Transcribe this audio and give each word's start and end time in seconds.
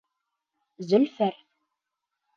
Зөлфәр 0.91 1.31